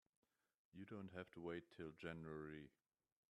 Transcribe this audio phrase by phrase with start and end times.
[0.73, 2.71] You don't have to wait till January.